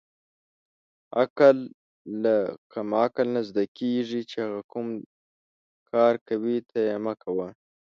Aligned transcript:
عقل 1.21 1.57
له 2.23 2.35
قمعل 2.73 3.15
نه 3.35 3.41
زدکیږی 3.47 4.21
چی 4.29 4.37
هغه 4.45 4.61
کوم 4.71 4.87
کار 5.89 6.13
کوی 6.27 6.57
ته 6.69 6.77
یی 6.87 6.95
مه 7.05 7.13
کوه 7.23 7.47